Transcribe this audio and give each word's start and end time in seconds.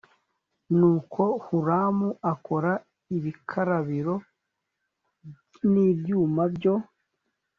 nuko 0.77 1.21
huramu 1.45 2.09
akora 2.33 2.71
ibikarabiro 3.17 4.15
n 5.71 5.73
ibyuma 5.89 6.43
byo 6.55 6.75